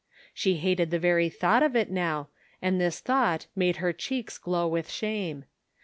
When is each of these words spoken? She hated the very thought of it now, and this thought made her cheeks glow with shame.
She 0.33 0.55
hated 0.55 0.89
the 0.89 0.97
very 0.97 1.29
thought 1.29 1.61
of 1.61 1.75
it 1.75 1.91
now, 1.91 2.29
and 2.59 2.81
this 2.81 2.99
thought 2.99 3.45
made 3.55 3.75
her 3.75 3.93
cheeks 3.93 4.39
glow 4.39 4.67
with 4.67 4.89
shame. 4.89 5.45